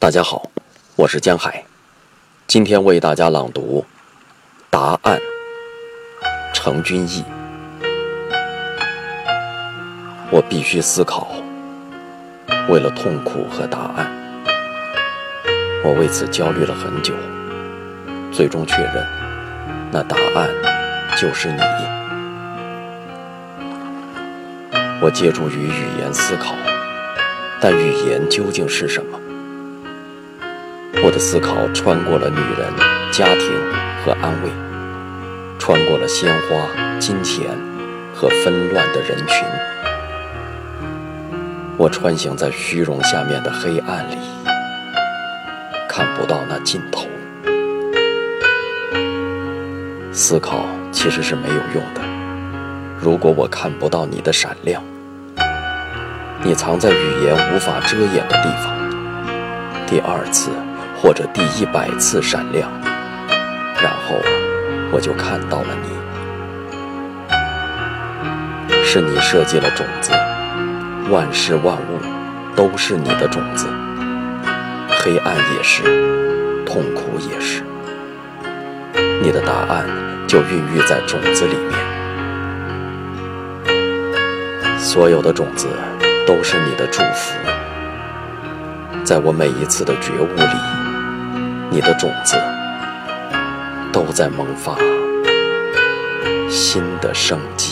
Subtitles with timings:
[0.00, 0.50] 大家好，
[0.96, 1.62] 我是江海，
[2.46, 3.84] 今天为大家朗读
[4.70, 5.18] 《答案》。
[6.54, 7.22] 程君毅，
[10.30, 11.28] 我必须思考，
[12.70, 14.10] 为了痛苦和答案，
[15.84, 17.12] 我为此焦虑了很久，
[18.32, 19.06] 最终确认，
[19.92, 20.48] 那答案
[21.14, 21.60] 就是你。
[25.02, 26.54] 我借助于语言思考，
[27.60, 29.20] 但语言究竟是什么？
[31.02, 32.68] 我的思考穿过了女人、
[33.10, 33.50] 家庭
[34.04, 34.50] 和安慰，
[35.58, 37.46] 穿过了鲜花、金钱
[38.14, 39.46] 和纷乱的人群。
[41.78, 44.18] 我穿行在虚荣下面的黑暗里，
[45.88, 47.06] 看不到那尽头。
[50.12, 52.02] 思考其实是没有用的，
[53.00, 54.82] 如果我看不到你的闪亮，
[56.42, 58.74] 你藏在语言无法遮掩的地方。
[59.86, 60.50] 第二次。
[61.02, 62.70] 或者第一百次闪亮，
[63.82, 64.16] 然后
[64.92, 65.88] 我就看到了你。
[68.84, 70.12] 是你设计了种子，
[71.10, 71.98] 万事万物
[72.54, 73.66] 都是你的种子，
[74.88, 75.84] 黑暗也是，
[76.66, 77.62] 痛苦也是。
[79.22, 79.86] 你的答案
[80.26, 81.78] 就孕育在种子里面。
[84.78, 85.68] 所有的种子
[86.26, 87.38] 都是你的祝福，
[89.04, 90.69] 在我每一次的觉悟里。
[91.72, 92.36] 你的种子
[93.92, 94.76] 都在萌发
[96.48, 97.69] 新的生机。